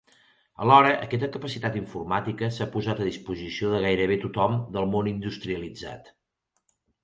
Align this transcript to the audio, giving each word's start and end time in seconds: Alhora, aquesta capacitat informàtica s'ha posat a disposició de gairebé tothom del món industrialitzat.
Alhora, 0.63 0.93
aquesta 1.07 1.29
capacitat 1.35 1.77
informàtica 1.81 2.49
s'ha 2.57 2.67
posat 2.77 3.03
a 3.03 3.07
disposició 3.11 3.71
de 3.77 3.85
gairebé 3.87 4.21
tothom 4.27 4.59
del 4.79 4.91
món 4.97 5.15
industrialitzat. 5.15 6.15